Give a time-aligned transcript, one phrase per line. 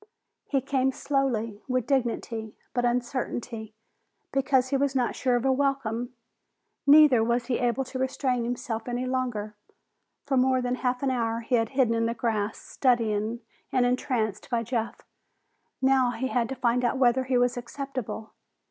[0.47, 3.75] He came slowly, with dignity, but uncertainly,
[4.31, 6.15] because he was not sure of a welcome.
[6.87, 9.55] Neither was he able to restrain himself any longer.
[10.25, 13.41] For more than a half hour he had hidden in the grass, studying
[13.71, 15.03] and entranced by Jeff.
[15.83, 18.33] Now he had to find out whether he was acceptable.